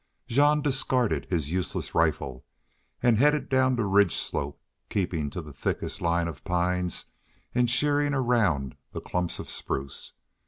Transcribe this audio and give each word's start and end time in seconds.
Jean 0.27 0.63
discarded 0.63 1.27
his 1.29 1.51
useless 1.51 1.93
rifle, 1.93 2.43
and 3.03 3.19
headed 3.19 3.47
down 3.49 3.75
the 3.75 3.85
ridge 3.85 4.15
slope, 4.15 4.59
keeping 4.89 5.29
to 5.29 5.43
the 5.43 5.53
thickest 5.53 6.01
line 6.01 6.27
of 6.27 6.43
pines 6.43 7.05
and 7.53 7.69
sheering 7.69 8.15
around 8.15 8.75
the 8.93 8.99
clumps 9.01 9.37
of 9.37 9.47
spruce. 9.47 10.13